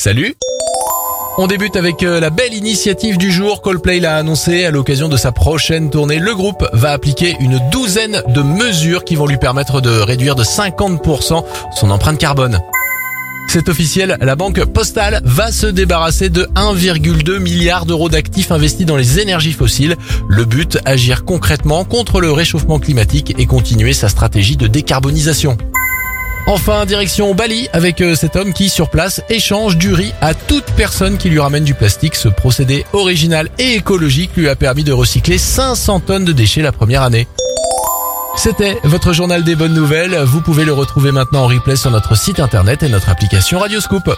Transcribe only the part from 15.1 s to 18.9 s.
va se débarrasser de 1,2 milliard d'euros d'actifs investis